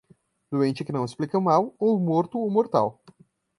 Doente 0.51 0.83
que 0.83 0.91
não 0.91 1.05
explica 1.05 1.37
o 1.37 1.41
mal, 1.43 1.75
ou 1.77 1.99
morto 1.99 2.39
ou 2.39 2.49
mortal. 2.49 3.03